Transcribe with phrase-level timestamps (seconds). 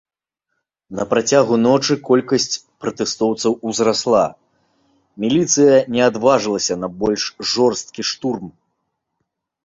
[0.99, 4.23] На працягу ночы колькасць пратэстоўцаў узрасла,
[5.25, 8.47] міліцыя не адважылася на больш жорсткі штурм.